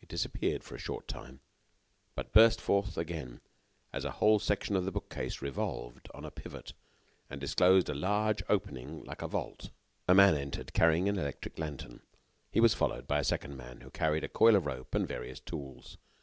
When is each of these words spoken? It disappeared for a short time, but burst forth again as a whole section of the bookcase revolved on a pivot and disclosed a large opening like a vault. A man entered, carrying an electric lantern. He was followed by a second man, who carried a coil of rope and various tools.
It 0.00 0.08
disappeared 0.08 0.64
for 0.64 0.74
a 0.74 0.78
short 0.78 1.06
time, 1.06 1.40
but 2.14 2.32
burst 2.32 2.62
forth 2.62 2.96
again 2.96 3.42
as 3.92 4.06
a 4.06 4.12
whole 4.12 4.38
section 4.38 4.74
of 4.74 4.86
the 4.86 4.90
bookcase 4.90 5.42
revolved 5.42 6.08
on 6.14 6.24
a 6.24 6.30
pivot 6.30 6.72
and 7.28 7.38
disclosed 7.38 7.90
a 7.90 7.94
large 7.94 8.42
opening 8.48 9.04
like 9.04 9.20
a 9.20 9.28
vault. 9.28 9.68
A 10.08 10.14
man 10.14 10.34
entered, 10.34 10.72
carrying 10.72 11.10
an 11.10 11.18
electric 11.18 11.58
lantern. 11.58 12.00
He 12.50 12.58
was 12.60 12.72
followed 12.72 13.06
by 13.06 13.18
a 13.18 13.22
second 13.24 13.54
man, 13.58 13.82
who 13.82 13.90
carried 13.90 14.24
a 14.24 14.28
coil 14.30 14.56
of 14.56 14.64
rope 14.64 14.94
and 14.94 15.06
various 15.06 15.40
tools. 15.40 15.98